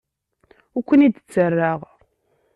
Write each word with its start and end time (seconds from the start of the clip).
Ur 0.77 0.83
ken-id-ttarraɣ. 0.87 1.79